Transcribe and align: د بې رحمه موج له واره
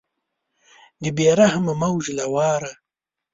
د 1.01 1.03
بې 1.17 1.29
رحمه 1.39 1.73
موج 1.81 2.05
له 2.17 2.25
واره 2.33 2.71